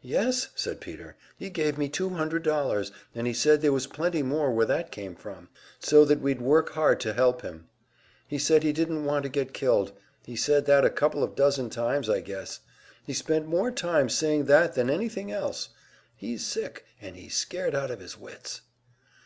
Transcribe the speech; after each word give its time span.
"Yes," 0.00 0.48
said 0.54 0.80
Peter, 0.80 1.14
"he 1.36 1.50
gave 1.50 1.76
me 1.76 1.90
two 1.90 2.08
hundred 2.08 2.42
dollars, 2.42 2.90
and 3.14 3.26
he 3.26 3.34
said 3.34 3.60
there 3.60 3.70
was 3.70 3.86
plenty 3.86 4.22
more 4.22 4.50
where 4.50 4.64
that 4.64 4.90
came 4.90 5.14
from, 5.14 5.50
so 5.78 6.06
that 6.06 6.22
we'd 6.22 6.40
work 6.40 6.70
hard 6.70 7.00
to 7.00 7.12
help 7.12 7.42
him. 7.42 7.68
He 8.26 8.38
said 8.38 8.62
he 8.62 8.72
didn't 8.72 9.04
want 9.04 9.24
to 9.24 9.28
get 9.28 9.52
killed; 9.52 9.92
he 10.24 10.36
said 10.36 10.64
that 10.64 10.86
a 10.86 10.88
couple 10.88 11.22
of 11.22 11.36
dozen 11.36 11.68
times, 11.68 12.08
I 12.08 12.20
guess. 12.20 12.60
He 13.04 13.12
spent 13.12 13.46
more 13.46 13.70
time 13.70 14.08
saying 14.08 14.46
that 14.46 14.72
than 14.74 14.88
anything 14.88 15.30
else. 15.30 15.68
He's 16.16 16.46
sick, 16.46 16.86
and 16.98 17.14
he's 17.16 17.34
scared 17.34 17.74
out 17.74 17.90
of 17.90 18.00
his 18.00 18.16
wits." 18.16 18.62